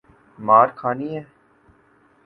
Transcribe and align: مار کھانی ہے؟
مار 0.37 0.67
کھانی 0.79 1.09
ہے؟ 1.15 1.23